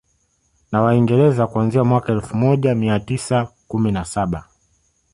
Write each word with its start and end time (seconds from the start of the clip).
Na 0.71 0.81
Waingereza 0.81 1.47
kuanzia 1.47 1.83
mwaka 1.83 2.11
elfu 2.13 2.37
moja 2.37 2.75
mia 2.75 2.99
tisa 2.99 3.49
kumi 3.67 3.91
na 3.91 4.05
saba 4.05 4.47